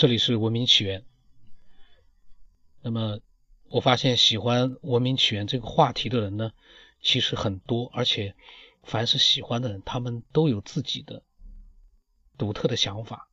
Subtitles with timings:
[0.00, 1.04] 这里是文明起源。
[2.80, 3.20] 那么，
[3.68, 6.52] 我发现喜欢文明起源这个话题的人呢，
[7.02, 8.34] 其实很多，而且
[8.82, 11.22] 凡是喜欢的人，他们都有自己的
[12.38, 13.28] 独特的想法。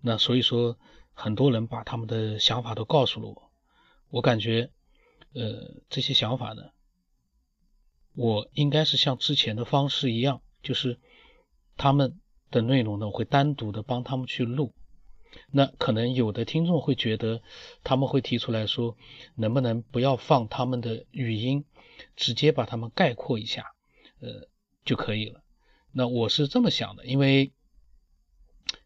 [0.00, 0.78] 那所以说，
[1.14, 3.50] 很多人把他们的想法都告诉了我。
[4.08, 4.70] 我感觉，
[5.34, 6.62] 呃，这些想法呢，
[8.14, 11.00] 我应该是像之前的方式一样，就是
[11.76, 12.20] 他们
[12.52, 14.72] 的内容呢，我会单独的帮他们去录。
[15.50, 17.42] 那可能有的听众会觉得，
[17.84, 18.96] 他们会提出来说，
[19.34, 21.64] 能不能不要放他们的语音，
[22.16, 23.72] 直接把他们概括一下，
[24.20, 24.48] 呃
[24.84, 25.42] 就可以了。
[25.92, 27.52] 那我是这么想的，因为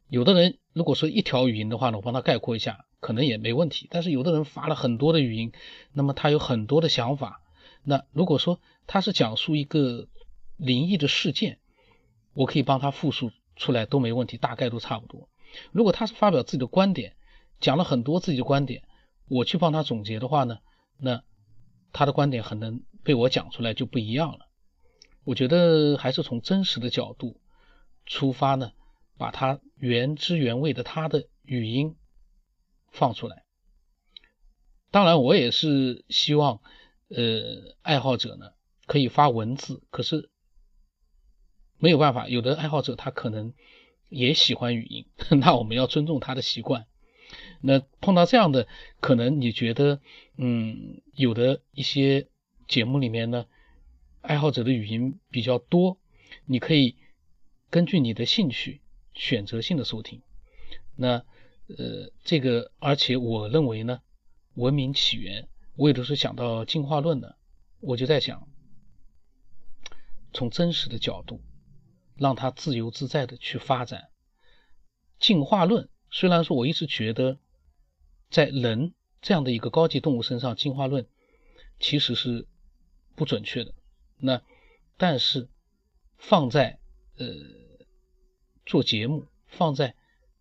[0.09, 3.89] 有的人如果说一条语音的话呢，我帮他概括一下，可能也没问题。
[3.91, 5.53] 但是有的人发了很多的语音，
[5.92, 7.42] 那么他有很多的想法。
[7.83, 10.09] 那如果说他是讲述一个
[10.56, 11.59] 灵异的事件，
[12.34, 15.28] 我可以帮他复述出来都没问题，大概都差不多。
[15.73, 17.16] 如果他是发表自己的观点，
[17.60, 18.83] 讲了很多自己的观点，
[19.28, 20.58] 我去帮他总结的话呢，
[20.98, 21.22] 那
[21.92, 24.47] 他的观点可能被我讲出来就不一样了。
[25.25, 27.41] 我觉得还是从真实的角度
[28.05, 28.72] 出发呢，
[29.16, 31.97] 把他原汁原味的他的语音
[32.91, 33.44] 放出来。
[34.91, 36.61] 当然，我也是希望，
[37.09, 38.50] 呃，爱好者呢
[38.86, 40.31] 可以发文字，可是
[41.78, 43.55] 没有办法，有的爱好者他可能。
[44.09, 45.07] 也喜欢语音，
[45.41, 46.87] 那我们要尊重他的习惯。
[47.61, 48.69] 那碰到这样的，
[49.01, 50.01] 可能你觉得，
[50.37, 52.29] 嗯，有的一些
[52.69, 53.47] 节目里面呢，
[54.21, 55.99] 爱好者的语音比较多，
[56.45, 56.97] 你可以
[57.71, 58.81] 根据你的兴趣
[59.15, 60.23] 选择性的收听。
[60.95, 61.25] 那，
[61.69, 64.01] 呃，这个，而且我认为呢，
[64.55, 67.37] 文明起源，我也都是想到进化论的，
[67.81, 68.47] 我就在想，
[70.33, 71.41] 从真实的角度。
[72.17, 74.09] 让它自由自在的去发展。
[75.19, 77.39] 进化论虽然说我一直觉得，
[78.31, 81.06] 在人这样的一个高级动物身上，进化论
[81.78, 82.47] 其实是
[83.14, 83.75] 不准确的。
[84.19, 84.43] 那
[84.97, 85.49] 但是
[86.16, 86.78] 放在
[87.19, 87.27] 呃
[88.65, 89.94] 做节目，放在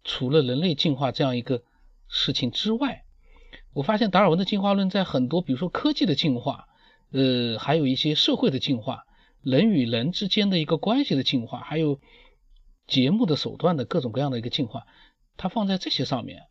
[0.04, 1.64] 除了人类进化这样一个
[2.08, 3.06] 事情之外，
[3.74, 6.68] 我发现达尔文的进化论在很多，比如说科技的进化，
[7.12, 9.05] 呃，还有一些社会的进化。
[9.46, 12.00] 人与人之间的一个关系的进化，还有
[12.88, 14.88] 节目的手段的各种各样的一个进化，
[15.38, 16.48] 它放在这些上面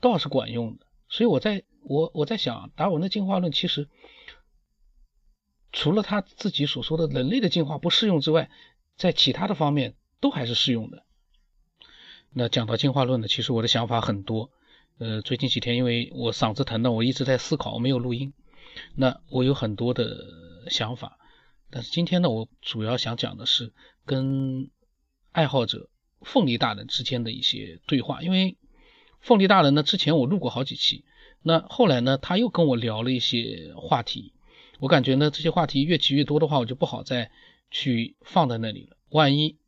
[0.00, 0.86] 倒是管用的。
[1.10, 3.90] 所以我在我我在想，达尔文的进化论其实
[5.70, 8.48] 除了他自己所说的人类的进化不适用之外，
[8.96, 11.04] 在其他的方面都还是适用的。
[12.30, 14.50] 那讲到进化论呢，其实我的想法很多。
[14.96, 18.32] 呃，最近几天因为我嗓子疼呢，我一直在思考，我没有录音。
[18.94, 20.24] 那我有很多的
[20.70, 21.18] 想法。
[21.70, 23.72] 但是今天呢，我主要想讲的是
[24.04, 24.70] 跟
[25.32, 25.90] 爱好者
[26.20, 28.22] 凤梨大人之间的一些对话。
[28.22, 28.56] 因为
[29.20, 31.04] 凤梨大人呢，之前我录过好几期，
[31.42, 34.32] 那后来呢，他又跟我聊了一些话题。
[34.78, 37.30] 我感觉呢，这些话题越积越多的话，我就不好再
[37.70, 38.96] 去放在那里了。
[39.08, 39.58] 万一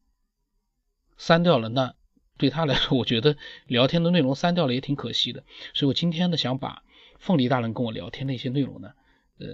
[1.17, 1.95] 删掉了，那
[2.37, 5.45] 对他来说，我觉得聊天的内容删掉了也挺可惜的。
[5.75, 6.83] 所以我今天呢，想把
[7.19, 8.93] 凤梨大人跟我聊天的一些内容呢，
[9.39, 9.47] 呃，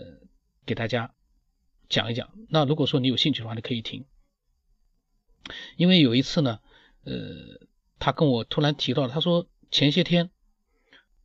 [0.66, 1.14] 给大家。
[1.88, 4.06] 讲一讲，那如果说你有兴趣的话，你可以听。
[5.76, 6.60] 因为有一次呢，
[7.04, 7.12] 呃，
[7.98, 10.30] 他跟我突然提到，他说前些天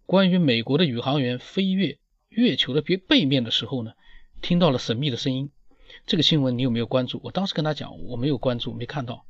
[0.05, 1.97] 关于美国的宇航员飞越
[2.27, 3.93] 月球的背背面的时候呢，
[4.41, 5.51] 听到了神秘的声音。
[6.05, 7.21] 这个新闻你有没有关注？
[7.23, 9.25] 我当时跟他讲，我没有关注，没看到。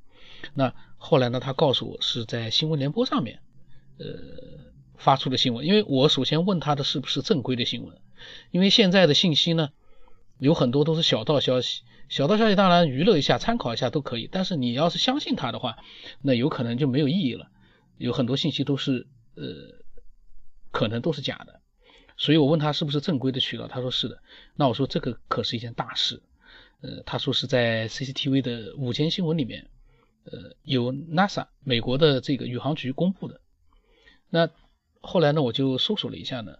[0.56, 3.42] 那后来呢，他告诉我是在新闻联播上面，
[4.00, 4.06] 呃，
[4.98, 5.66] 发出的新闻。
[5.66, 7.98] 因为我首先问他的是不是正规的新闻，
[8.50, 9.70] 因为现在的信息呢。
[10.40, 15.78] 有很多都是小道消息，小道消息当然娱乐一下、参考一下都可以，但是你要是相信他的话，
[16.22, 17.52] 那有可能就没有意义了。
[17.98, 19.44] 有很多信息都是呃，
[20.72, 21.60] 可能都是假的。
[22.16, 24.24] 所以我问他是不是正规的渠道，他说是的。
[24.56, 26.24] 那我说这个可是一件大事。
[26.82, 29.70] 呃，他说是在 CCTV 的午间新闻里面，
[30.24, 33.42] 呃，由 NASA 美国的这个宇航局公布的。
[34.30, 34.50] 那
[35.02, 36.60] 后来呢，我就搜索了一下呢，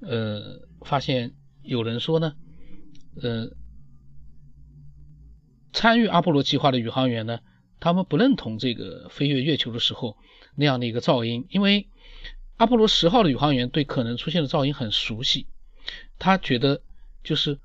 [0.00, 1.34] 呃，发现。
[1.64, 2.36] 有人说呢，
[3.20, 3.48] 呃，
[5.72, 7.40] 参与阿波罗计划的宇航员呢，
[7.80, 10.18] 他们不认同这个飞越月球的时候
[10.54, 11.88] 那样的一个噪音，因为
[12.58, 15.46] 阿波罗十号的宇航员对可能出现的噪音很熟悉，
[16.18, 16.82] 他觉得
[17.22, 17.58] 就是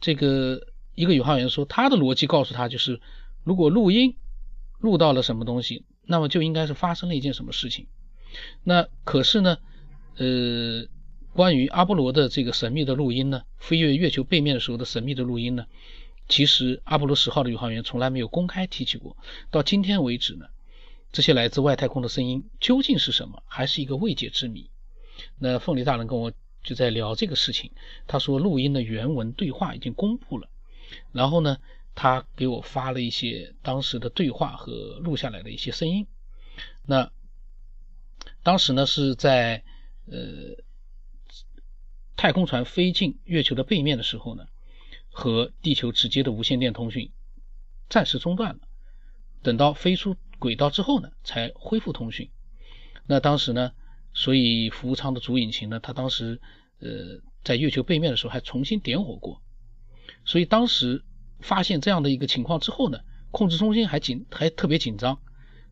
[0.00, 3.00] 这个一个宇航员说，他的逻辑告诉他就是，
[3.42, 4.16] 如果录音
[4.78, 7.88] 录到了什么东西，那么就应该是发生了一件什么事情。
[8.62, 9.58] 那可是呢，
[10.18, 10.86] 呃。
[11.34, 15.66] 关于阿波罗的这个神秘的录音呢，飞越月球背面的时候的神秘的录音呢，
[16.28, 19.16] 其实阿波罗十号的宇航员从来没有公开提起过。
[19.50, 20.46] 到今天为止呢，
[21.12, 24.70] 这些来自外太空的声音究竟是什么，还是一个未解之谜。
[25.38, 26.32] 那凤梨大人跟我
[26.62, 27.72] 就在聊这个事情，
[28.06, 30.48] 他说录音的原文对话已经公布了，
[31.12, 31.58] 然后呢，
[31.96, 36.06] 他给我发了一些当时的对话和录下来的一些声音。
[36.86, 37.10] 那
[38.44, 39.62] 当时呢是在
[40.06, 40.63] 呃
[42.16, 44.46] 太空船飞进月球的背面的时候呢，
[45.10, 47.10] 和地球直接的无线电通讯
[47.88, 48.60] 暂时中断了，
[49.42, 52.30] 等到飞出轨道之后呢，才恢复通讯。
[53.06, 53.72] 那当时呢？
[54.16, 56.40] 所以服务舱的主引擎呢，它当时
[56.78, 59.42] 呃在月球背面的时候还重新点火过，
[60.24, 61.04] 所以当时
[61.40, 63.00] 发现这样的一个情况之后呢，
[63.32, 65.18] 控制中心还紧还特别紧张，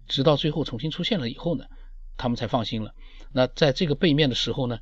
[0.09, 1.67] 直到最后重新出现了以后呢，
[2.17, 2.97] 他们才放心了。
[3.31, 4.81] 那在这个背面的时候呢，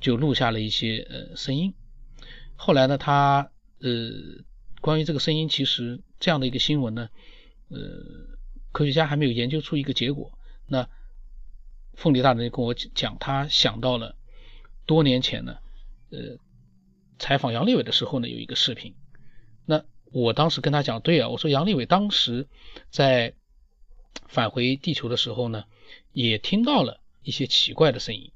[0.00, 1.74] 就录下了一些呃声音。
[2.56, 3.50] 后来呢，他
[3.80, 3.88] 呃
[4.80, 7.08] 关于这个声音，其实这样的一个新闻呢，
[7.68, 7.78] 呃
[8.72, 10.38] 科学家还没有研究出一个结果。
[10.66, 10.88] 那
[11.94, 14.16] 凤梨大人跟我讲，他想到了
[14.86, 15.58] 多年前呢，
[16.10, 16.38] 呃，
[17.18, 18.94] 采访杨利伟的时候呢，有一个视频。
[19.66, 22.48] 那我当时跟他讲，对啊，我说杨利伟当时
[22.90, 23.34] 在
[24.26, 25.64] 返回地球的时候呢，
[26.12, 28.32] 也听到了一些奇怪的声音。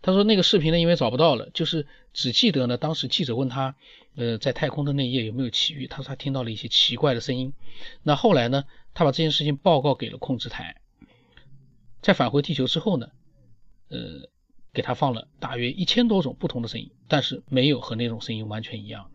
[0.00, 3.74] 他说那个视频呢，因为找不到了，就是只记得呢，当时记者问他，
[4.14, 5.86] 呃，在太空的那一夜有没有奇遇？
[5.86, 7.52] 他说他听到了一些奇怪的声音。
[8.02, 8.64] 那后来呢，
[8.94, 10.80] 他把这件事情报告给了控制台。
[12.00, 13.08] 在返回地球之后呢，
[13.88, 14.28] 呃，
[14.72, 19.10] 给他放了大约一千多种不同的声音，但是没有和那种声音完全一样。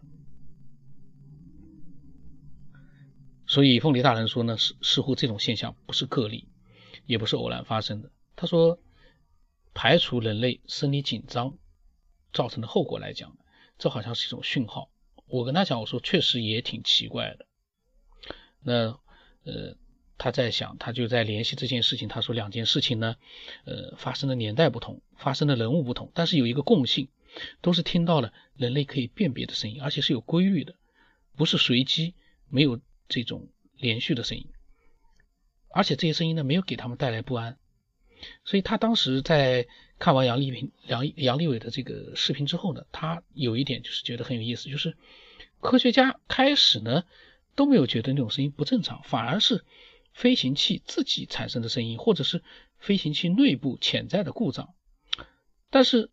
[3.45, 6.49] 所以凤梨大人说呢，似似乎这种现象不是个例，
[7.05, 8.11] 也不是偶然发生的。
[8.35, 8.77] 他说，
[9.77, 11.55] 排除人类生理紧张
[12.33, 13.37] 造成的后果来讲，
[13.77, 14.89] 这好像是一种讯号。
[15.27, 17.45] 我跟他讲，我说确实也挺奇怪的。
[18.59, 18.99] 那，
[19.43, 19.77] 呃。
[20.19, 22.07] 他在想，他就在联系这件事情。
[22.07, 23.17] 他说两件事情呢，
[23.65, 27.09] 呃，发生的年代不同，发生的人物不同，但是有一个共性，
[27.61, 30.73] 都是听到了人类可以辨别的声音，而且是有规律的，
[31.35, 32.15] 不是随机，
[32.49, 33.47] 没有这种
[33.77, 34.47] 连续的声音，
[35.69, 37.59] 而且这些声音呢，没有给他们带来不安。
[38.43, 39.67] 所以他当时在
[39.99, 44.97] 看完杨丽萍、杨杨利伟的这个视频之后呢，他有一点就是觉得很有意思，就是
[45.59, 47.03] 科学家开始呢
[47.55, 49.65] 都没有觉得那种声音不正常，反而是。
[50.13, 52.41] 飞行器自己产生的声音，或者是
[52.79, 54.73] 飞行器内部潜在的故障，
[55.69, 56.09] 但是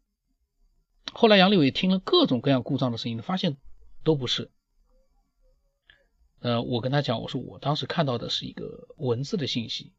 [1.11, 3.57] 后来杨利伟听了各种各样故障的声音，发现
[4.03, 4.51] 都不是。
[6.41, 9.95] 呃，我跟他讲，我说我当时看到的是一个文字的信息，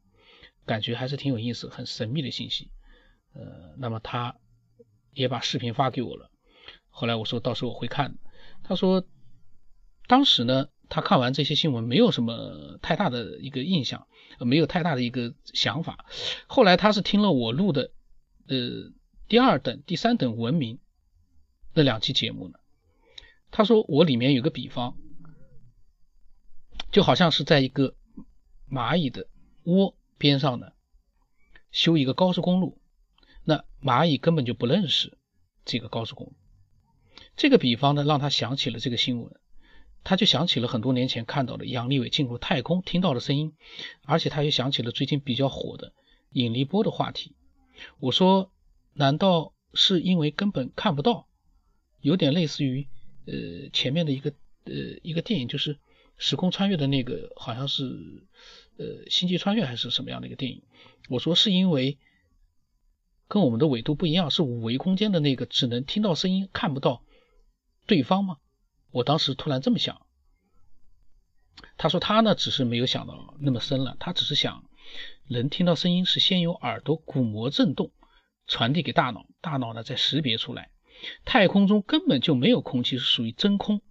[0.66, 2.70] 感觉还是挺有意思、很神秘的信息。
[3.32, 4.36] 呃，那么他
[5.12, 6.30] 也把视频发给我了。
[6.90, 8.18] 后来我说到时候我会看。
[8.62, 9.06] 他说
[10.06, 10.68] 当时呢。
[10.88, 14.06] 他看完这些新闻，没有什么太大的一个印象，
[14.38, 16.06] 没有太大的一个想法。
[16.46, 17.90] 后来他是听了我录的，
[18.46, 18.92] 呃，
[19.26, 20.78] 第二等、第三等文明
[21.74, 22.60] 那两期节目呢。
[23.50, 24.96] 他说我里面有个比方，
[26.92, 27.96] 就好像是在一个
[28.70, 29.26] 蚂蚁的
[29.64, 30.72] 窝边上呢，
[31.70, 32.78] 修一个高速公路，
[33.44, 35.16] 那蚂蚁根本就不认识
[35.64, 36.32] 这个高速公路。
[37.36, 39.40] 这个比方呢，让他想起了这个新闻。
[40.08, 43.54] 他就想起了很多年前看到的杨利伟进入太空听到的声音，
[44.04, 45.94] 而且他又想起了最近比较火的
[46.30, 47.34] 引力波的话题。
[47.98, 48.52] 我说，
[48.92, 51.26] 难道是因为根本看不到？
[52.00, 52.86] 有点类似于
[53.26, 54.30] 呃前面的一个
[54.62, 55.76] 呃一个电影，就是
[56.16, 58.28] 时空穿越的那个，好像是
[58.78, 60.62] 呃星际穿越还是什么样的一个电影？
[61.08, 61.98] 我说是因为
[63.28, 67.02] 跟我们的纬度不一样，是五维空间的那个只能听到声音看不到
[67.86, 68.38] 对方吗？
[68.92, 70.06] 我当时突然这么想，
[71.76, 74.64] 他说他呢只是没有想到那么深了，他只是想，
[75.28, 77.90] 能听到声音是先由耳朵鼓膜震动
[78.46, 80.70] 传递给大脑，大脑呢再识别出来。
[81.24, 83.82] 太空中根本就没有空气，是属于真空，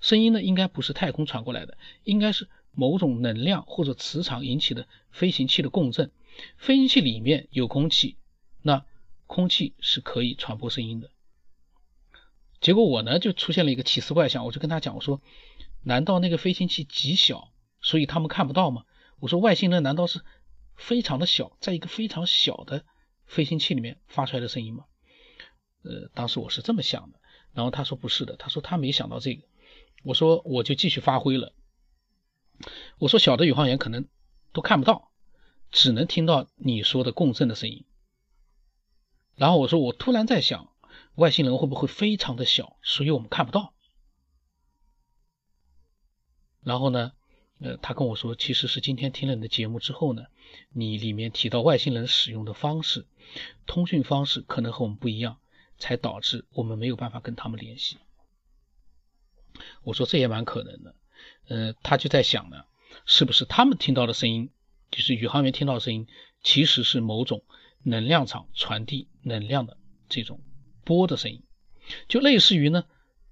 [0.00, 6.12] 声音呢应该不是太空传过来的，应该是某种能量或者磁场引起的飞行器的共振。
[6.56, 8.16] 飞行器里面有空气，
[8.62, 8.84] 那
[9.26, 11.10] 空气是可以传播声音的。
[12.60, 15.20] 结果我呢就出现了一个奇思怪想，我就跟他讲，我说，
[15.82, 18.84] 难道那个飞行器极小，所以他们看不到吗？
[19.18, 20.20] 我说外星人难道是
[20.74, 22.84] 非常的小，在一个非常小的
[23.24, 24.84] 飞行器里面发出来的声音吗？
[25.82, 27.20] 呃，当时我是这么想的，
[27.54, 29.42] 然后他说不是的，他说他没想到这个。
[30.02, 31.54] 我说我就继续发挥了，
[32.98, 34.06] 我说小的宇航员可能
[34.52, 35.10] 都看不到，
[35.70, 37.84] 只能听到你说的共振的声音。
[39.34, 40.70] 然后我说我突然在想。
[41.16, 43.72] 外星人会不会非常的小，所以我们看不到？
[46.60, 47.12] 然后呢，
[47.58, 50.26] 呃，他跟我说，其实是今天听了你的节目之后呢，
[50.68, 53.06] 你里面提到外星人使用的方式、
[53.64, 55.38] 通讯方式可能和我们不一样，
[55.78, 57.96] 才导致我们没有办法跟他们联系。
[59.84, 60.94] 我说这也蛮可能的，
[61.48, 62.64] 呃，他就在想呢，
[63.04, 64.50] 是不是他们听到的声音，
[64.90, 66.06] 就是宇航员听到的声音，
[66.42, 67.44] 其实是某种
[67.82, 69.76] 能量场传递能量的
[70.08, 70.40] 这种
[70.84, 71.42] 波的声音，
[72.08, 72.84] 就类似于呢，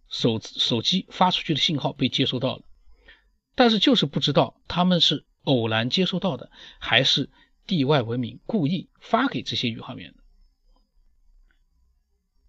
[0.09, 2.62] 手手机发出去的信号被接收到了，
[3.54, 7.30] 但是就是不知道他们是偶然接收到的，还是
[7.66, 10.18] 地外文明故意发给这些宇航员的。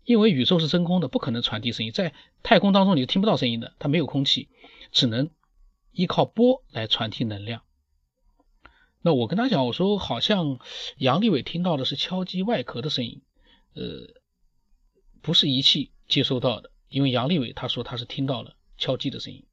[0.03, 1.91] 因为宇宙是真空的，不可能传递声音。
[1.91, 4.49] 在太空当中，你是听不到声音的，它没有空气，
[4.91, 5.31] 只能
[5.95, 7.63] 依靠波来传递能量。
[9.01, 10.59] 那我跟他讲，我说好像
[10.97, 13.21] 杨利伟听到的是敲击外壳的声音，
[13.73, 14.13] 呃，
[15.21, 16.71] 不是仪器接收到的。
[16.87, 19.45] 因为杨利伟他说他是听到了敲击的声音，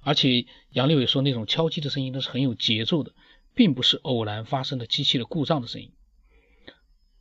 [0.00, 3.14] 而且杨利伟说那种敲击的声音都是很有节奏的，
[3.54, 5.92] 并不是偶然发生的机器的故障的声音。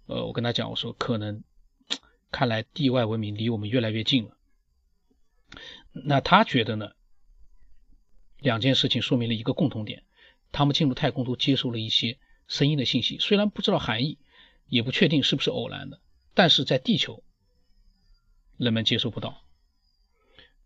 [0.08, 1.44] 呃，我跟他讲，我说可能。
[2.32, 4.36] 看来地外文明离我们越来越近了。
[5.94, 6.92] 那他觉得呢？
[8.46, 10.04] 两件事情说明了一个共同点：
[10.52, 14.20] 他们进入太空都接收了一些声音的信息，虽然不知道含义，
[14.68, 16.00] 也不确定是不是偶然的，
[16.36, 17.24] 但是在地球
[18.56, 19.42] 人们接收不到。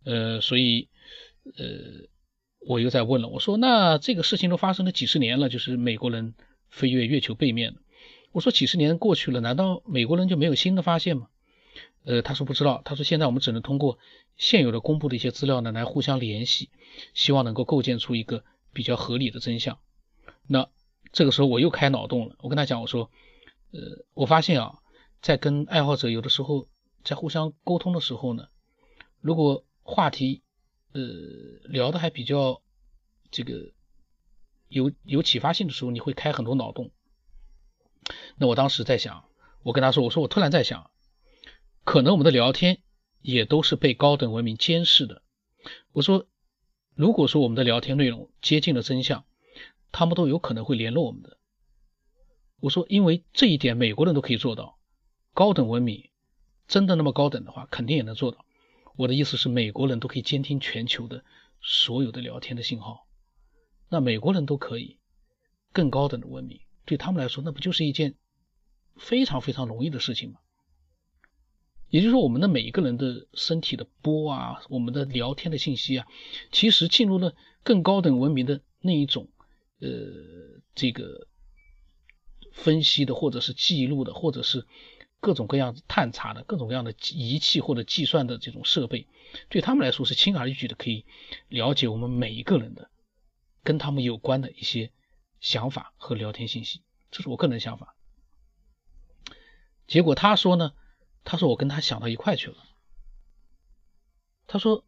[0.04, 0.90] 呃，所以
[1.58, 2.10] 呃，
[2.68, 6.34] 我又在问了，我说那这个事情都发生了几十年了，就是美国人
[6.70, 7.76] 飞越月球背面
[8.34, 11.30] 我说几十年过去了，难道美国人就没有新的发现吗？
[12.10, 14.00] 呃，他说不知道，他说现在我们只能通过
[14.36, 16.72] 现有的公布的一些资料呢来互相联系，
[17.14, 19.78] 希望能够构建出一个比较合理的真相。
[20.48, 20.68] 那
[21.12, 23.12] 这个时候我又开脑洞了，我跟他讲，我说，
[23.70, 23.80] 呃，
[24.16, 24.80] 我发现啊，
[25.22, 26.68] 在跟爱好者有的时候
[27.04, 28.48] 在互相沟通的时候呢，
[29.22, 30.42] 如果话题
[30.94, 31.02] 呃
[31.66, 32.64] 聊的还比较
[33.30, 33.72] 这个
[34.68, 36.90] 有有启发性的时候，你会开很多脑洞。
[38.36, 39.26] 那我当时在想，
[39.62, 40.89] 我跟他说，我说我突然在想。
[41.84, 42.82] 可能我们的聊天
[43.22, 45.24] 也都是被高等文明监视的。
[45.92, 46.28] 我说，
[46.96, 49.26] 如果说我们的聊天内容接近了真相，
[49.92, 51.38] 他们都有可能会联络我们的。
[52.60, 54.78] 我说，因为这一点美国人都可以做到，
[55.34, 56.10] 高等文明
[56.68, 58.46] 真的那么高等的话，肯定也能做到。
[58.96, 61.24] 我的意思是，美国人都可以监听全球的
[61.62, 63.08] 所有的聊天的信号，
[63.88, 65.00] 那美国人都可以，
[65.72, 68.16] 更高等的文明对他们来说，那不就是一件
[68.98, 70.40] 非常非常容易的事情吗？
[71.90, 76.08] 也就是说，我们的每一个人的身体的波啊，我们的聊天的信息啊，
[76.52, 79.28] 其实进入了更高等文明的那一种，
[79.80, 79.90] 呃，
[80.76, 81.28] 这个
[82.52, 84.68] 分析的，或者是记录的，或者是
[85.20, 89.08] 各种各样探查的各种各样的仪器或者计算的这种设备，
[89.50, 91.06] 对他们来说是轻而易举的可以
[91.48, 92.92] 了解我们每一个人的
[93.64, 94.92] 跟他们有关的一些
[95.40, 96.82] 想法和聊天信息。
[97.10, 97.96] 这是我个人想法。
[99.88, 100.74] 结果他说呢？
[101.24, 102.58] 他说：“我跟他想到一块去了。”
[104.48, 104.84] 他说：“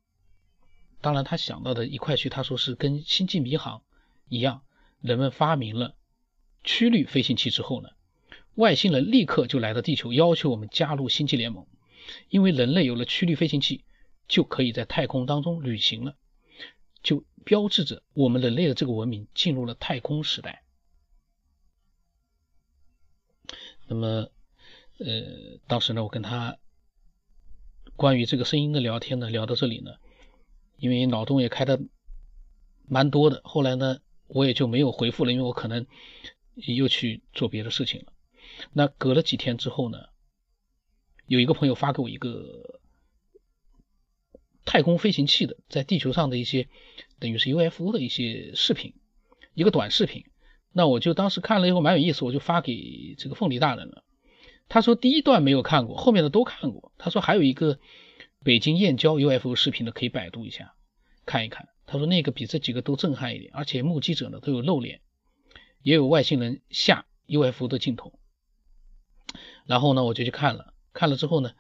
[1.02, 3.84] 当然，他想到的一块去，他说是跟星际迷航
[4.28, 4.64] 一样，
[5.02, 5.96] 人们发明了
[6.64, 7.90] 曲率飞行器之后呢，
[8.56, 11.68] 外星人立刻就来到地球，要求我们加入星际联盟，
[12.30, 13.84] 因为人类有了曲率飞行器，
[14.28, 16.16] 就可以在太空当中旅行了，
[17.04, 20.64] 就标志着我们人类的这个文明进入了太空时代。”
[23.86, 24.32] 那么。
[25.00, 26.58] 呃，当时呢，我跟他
[27.96, 29.96] 关于这个声音的聊天呢，聊到这里呢，
[30.78, 31.80] 因为脑洞也开的
[32.88, 35.88] 蛮多的，后来呢，我也就没有回复了，因为我可能
[36.56, 38.14] 又去做别的事情了。
[38.74, 39.98] 那隔了几天之后呢，
[41.26, 42.80] 有一个朋友发给我一个
[44.66, 46.68] 太空飞行器的在地球上的一些
[47.18, 48.94] 等于是 UFO 的一些视频，
[49.54, 50.26] 一个短视频。
[50.74, 54.04] 那我就当时看了以后蛮有意思，我就发给这个凤梨大人了。
[54.74, 56.94] 他说第一段没有看过，后面的都看过。
[56.98, 57.78] 他说还有一个
[58.42, 60.76] 北京燕郊 UFO 视频的，可以百度一下
[61.26, 61.68] 看一看。
[61.86, 65.02] 他说那个比这几个都震撼一点，而且目击者呢都有露脸，
[65.82, 68.18] 也有外星人下 UFO 的镜头。
[69.66, 71.52] 然后呢，我就去看了，看了之后呢，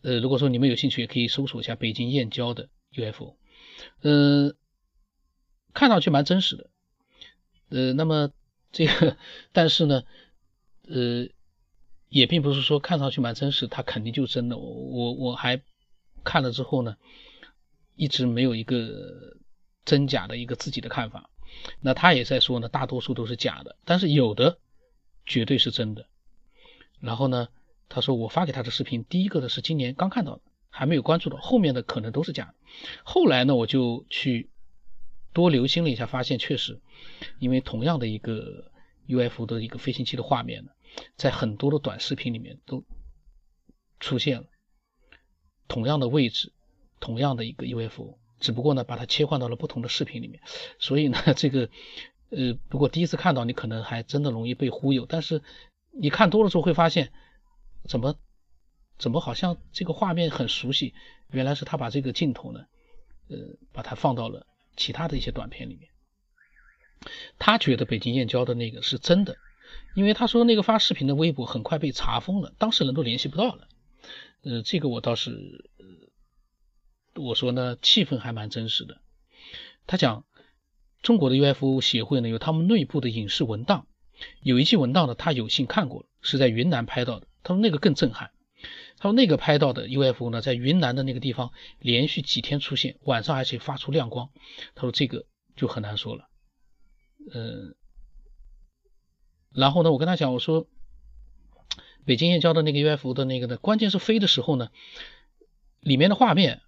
[0.00, 3.36] 呃，如果说你们有兴趣，也可以搜索一下北京燕郊的 UFO，
[4.00, 4.56] 嗯，
[5.74, 6.70] 看上去蛮真实的。
[7.68, 8.32] 呃，那么
[8.72, 9.18] 这个，
[9.52, 10.04] 但是呢，
[10.88, 11.28] 呃。
[12.10, 14.58] 也并不是说看上去蛮真实，它肯定就真的。
[14.58, 15.62] 我我我还
[16.24, 16.96] 看了之后呢，
[17.94, 19.36] 一直没有一个
[19.84, 21.30] 真假的一个自己的看法。
[21.80, 24.58] 那他也在说呢，大多数都是假的，但是有的
[25.24, 26.06] 绝对是真的。
[27.00, 27.48] 然后呢，
[27.88, 32.54] 他说我发给他的视频，第一个的是今年刚看到的，还没有关注到，后面的可能都是假的。
[33.04, 34.50] 后来呢，我就去
[35.32, 36.80] 多留心了一下，发现确实，
[37.38, 38.70] 因为同样的一个
[39.06, 40.70] UFO 的一个飞行器的画面呢，
[41.16, 42.84] 在很多的短视频里面都
[43.98, 44.46] 出现了
[45.68, 46.52] 同样的位置，
[47.00, 50.42] 同样的一个 UFO，只不过呢把它切换到了不同的视频里面，
[50.78, 51.70] 所以呢这个
[52.30, 55.42] 呃如果第一次看到你可能还真的容易被忽悠，但是
[55.90, 57.12] 你看多了之后会发现
[57.88, 58.16] 怎么
[58.98, 60.94] 怎么好像这个画面很熟悉，
[61.28, 62.66] 原来是他把这个镜头呢。
[63.32, 63.36] 呃，
[63.72, 64.44] 把它放到了
[64.76, 65.88] 其他的一些短片里面。
[67.38, 69.36] 他觉得北京燕郊的那个是真的，
[69.94, 73.68] 因为他说那个发视频的微博很快被查封了，当事人都联系不到了。
[74.42, 75.30] 呃，这个我倒是，
[75.78, 79.00] 呃我说呢，气氛还蛮真实的。
[79.86, 80.24] 他讲，
[81.02, 83.86] 中国的 UFO 协会呢有他们内部的影视文档，
[84.42, 87.26] 有一期文档呢他有幸看过了，是在云南拍到的。
[87.42, 88.30] 他说那个更震撼。
[88.98, 94.30] 他说那个拍到的 UFO 呢，在云南的那个地方连续几天出现，晚上而且发出亮光。
[94.74, 95.24] 他说这个
[95.56, 96.28] 就很难说了。
[97.32, 97.74] 嗯，
[99.54, 100.66] 然后呢，我跟他讲，我说
[102.04, 104.70] 北京燕郊的那个 UFO 的那个呢，关键是飞的时候呢，
[105.80, 106.60] 里面的画面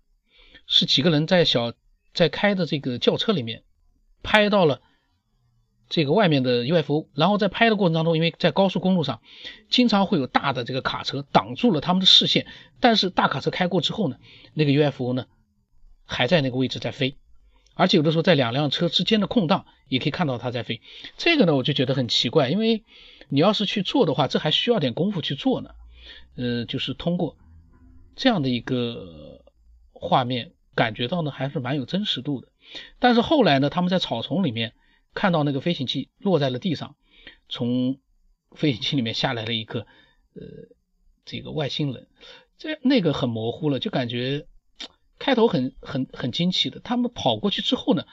[0.67, 1.73] 是几个人在小
[2.15, 3.63] 在开的这个轿车里面
[4.23, 4.81] 拍到了。
[5.89, 9.21] 这个外面的 UFO，然后在拍的过程当中，因为在高速公路上，
[9.69, 12.47] 经常会有大的这个卡车挡住了他们的视线。
[12.81, 14.17] 但是大卡车开过之后呢，
[14.55, 15.27] 那个 UFO 呢
[16.07, 17.19] 还在那个位置在飞，
[17.75, 20.81] 而且有的时候在两辆车之间的空档也可以看到它在飞。
[21.17, 22.85] 这个呢我就觉得很奇怪，因为
[23.29, 25.71] 你要是去做的话，这还需要点功夫去做呢。
[26.37, 27.37] 呃，就是通过
[28.17, 29.43] 这样的一个
[29.93, 32.49] 画面，感觉到呢还是蛮有真实度的。
[32.99, 34.73] 但是后来呢，他们在草丛里面。
[35.15, 36.97] 看到那个飞行器落在了地上，
[37.51, 37.99] 从
[38.53, 40.43] 飞行器里面下来了一个呃
[41.27, 42.09] 这个外星人，
[42.57, 44.47] 这那个很模糊了，就感觉
[45.23, 46.81] 开头很很很惊奇的。
[46.81, 48.05] 他们跑过去之后呢，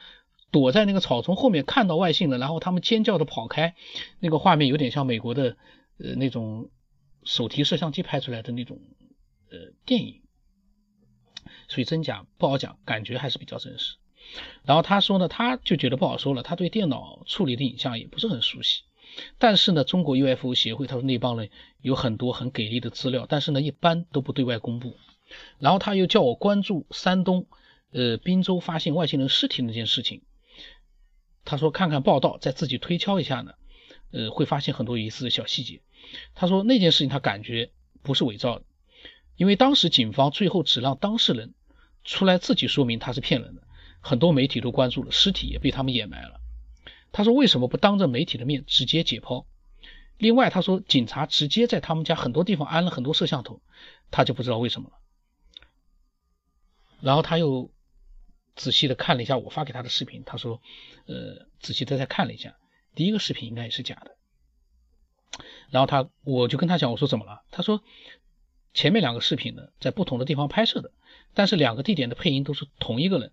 [0.51, 3.73] 躲在那个草丛后面看到外星人，然后他们尖叫的跑开，
[4.19, 5.57] 那个画面有点像美国的
[5.97, 6.69] 呃那种
[7.23, 8.79] 手提摄像机拍出来的那种
[9.49, 10.21] 呃电影，
[11.67, 13.95] 所以真假不好讲，感觉还是比较真实。
[14.63, 18.83] 然后他说呢，他就觉得不好说了，他对电脑处理的影像也不是很熟悉。
[19.39, 21.49] 但是呢，中国 UFO 协会他说那帮人
[21.81, 24.95] 有很多很给力的资料，但是呢，一般都不对外公布。
[25.57, 27.47] 然后他又叫我关注山东
[27.91, 30.21] 呃滨州发现外星人尸体那件事情。
[31.45, 33.53] 他说看看报道，再自己推敲一下呢，
[34.11, 35.81] 呃，会发现很多疑似的小细节。
[36.35, 38.65] 他说那件事情他感觉不是伪造的，
[39.35, 41.53] 因为当时警方最后只让当事人
[42.03, 43.63] 出来自己说明他是骗人的。
[44.01, 46.39] 很多媒体都关注了，尸体也被他们掩埋了。
[47.11, 49.43] 他说：“为什么不当着媒体的面直接解剖？”
[50.17, 53.61] 另外，他说警察直接在他们家很多地方安了很多摄像头，
[54.09, 54.98] 他就不知道为什么了。
[57.01, 57.71] 然后他又
[58.55, 60.61] 仔细的看了一下我发给他的视频，他说
[61.07, 62.57] ：“呃，仔细的再看了一下，
[62.95, 64.15] 第一个视频应该也是假的。”
[65.71, 67.43] 然后他我就跟他讲，我说怎么了？
[67.51, 67.83] 他说
[68.73, 70.91] 前面两个视频呢在不同的地方拍摄的，
[71.33, 73.31] 但是两个地点的配音都是同一个人。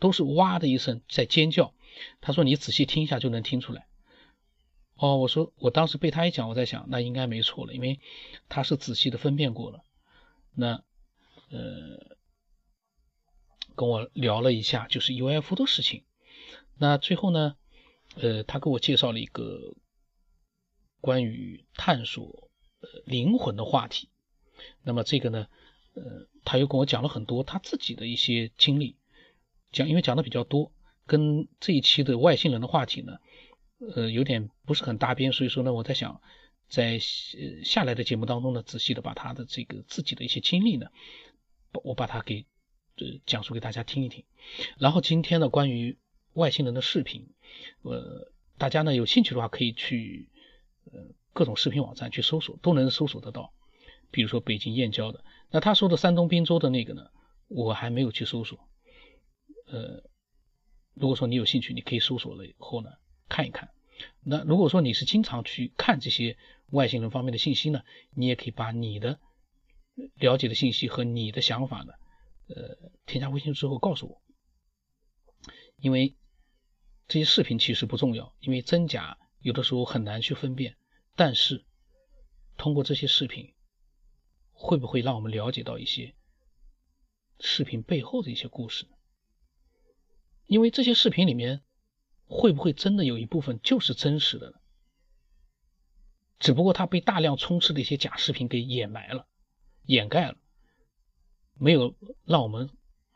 [0.00, 1.74] 都是哇的一声在尖叫，
[2.20, 3.88] 他说你仔细听一下就能听出来。
[4.94, 7.98] 哦，我说我当时被他一讲，我在想那应该没错了，因为
[8.48, 9.80] 他是仔细的分辨过了。
[10.54, 10.84] 那
[11.50, 12.16] 呃
[13.78, 16.02] 跟我聊了一下就是 UFO 的事情。
[16.76, 17.54] 那最后呢，
[18.16, 19.76] 呃他给我介绍了一个
[21.00, 22.50] 关于探索
[23.04, 24.10] 灵魂的话题。
[24.82, 25.46] 那么这个呢，
[25.94, 26.02] 呃
[26.44, 28.96] 他又跟我讲了很多他自己的一些经历。
[29.70, 30.72] 讲，因为讲的比较多，
[31.06, 33.18] 跟这一期的外星人的话题呢，
[33.94, 36.20] 呃，有点不是很搭边，所以说呢，我在想，
[36.68, 40.86] 在下来的节目当中呢，仔细的把他的这个自己的一些经历呢，
[41.84, 42.46] 我把它给
[42.98, 44.24] 呃讲述给大家听一听。
[44.78, 45.98] 然后今天呢，关于
[46.34, 47.28] 外星人的视频，
[47.82, 50.28] 呃，大家呢有兴趣的话，可以去
[50.92, 51.00] 呃
[51.32, 53.52] 各种视频网站去搜索，都能搜索得到。
[54.10, 57.10] 比如说北京燕郊的，那他说的山东滨州的那个呢，
[57.48, 58.58] 我还没有去搜索。
[59.66, 60.02] 呃，
[60.94, 62.90] 如果说你有兴趣，你可以搜索了以后呢
[63.28, 63.68] 看一看。
[64.22, 66.38] 那如果说你是经常去看这些
[66.70, 67.82] 外星人方面的信息呢，
[68.14, 69.18] 你也可以把你的
[70.14, 71.92] 了解的信息和你的想法呢，
[72.48, 74.22] 呃，添加微信之后告诉我。
[75.76, 76.16] 因为
[77.06, 80.76] 这些视频其实不重要，因为真假有的时候很难去分辨。
[81.14, 81.64] 但是
[82.56, 83.54] 通过这些视频，
[84.52, 86.14] 会不会让我们了解到一些
[87.40, 88.86] 视频背后的一些故事？
[90.46, 91.62] 因为这些视频里面，
[92.24, 94.58] 会不会真的有一部分就是真实的呢？
[96.38, 99.28] 只不过它被大量充斥的一些假视频给掩埋了、
[99.84, 100.38] 掩盖了，
[101.58, 101.94] 没有
[102.24, 102.70] 让我们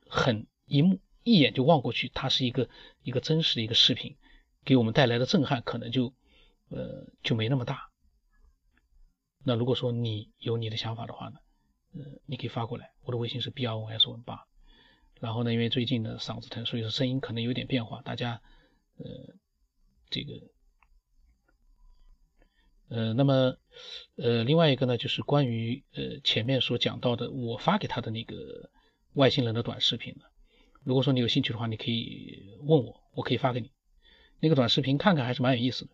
[0.08, 2.68] 很一目一眼就望过去，它是一个
[3.02, 4.16] 一个真实的一个视频，
[4.64, 6.12] 给我们带来的震撼可能就
[6.68, 7.90] 呃就没那么大。
[9.44, 11.38] 那如果说你有你的想法的话呢，
[11.94, 14.46] 呃，你可以发过来，我的微信是 b r o s 文八。
[15.20, 18.42] 然后呢，因为最近呢嗓子疼，所以说声音可能有点变化，大家
[18.98, 19.04] 呃
[20.10, 20.32] 这个
[22.92, 23.56] 呃那么
[24.16, 28.70] 呃另外一个呢就是关于呃前面所讲到的我发给他的那个
[29.14, 30.24] 外星人的短视频呢，
[30.84, 33.70] 如果说你有兴趣的话，你可以问我，我可以发给你
[34.40, 35.90] 那个短视频看看，还是蛮有意思的。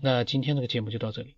[0.00, 1.34] 那今天这个节目就到这里。